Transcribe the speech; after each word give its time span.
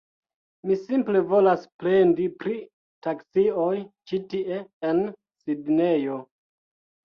Mi 0.69 0.77
simple 0.85 1.21
volas 1.33 1.67
plendi 1.83 2.25
pri 2.41 2.57
taksioj 3.09 3.77
ĉi 4.13 4.23
tie 4.35 4.61
en 4.93 5.07
Sidnejo. 5.47 6.21